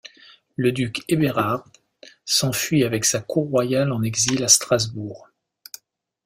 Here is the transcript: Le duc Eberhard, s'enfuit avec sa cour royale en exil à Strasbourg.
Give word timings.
Le 0.55 0.71
duc 0.71 1.03
Eberhard, 1.09 1.63
s'enfuit 2.25 2.83
avec 2.83 3.05
sa 3.05 3.21
cour 3.21 3.47
royale 3.51 3.91
en 3.91 4.01
exil 4.01 4.43
à 4.43 4.47
Strasbourg. 4.47 5.29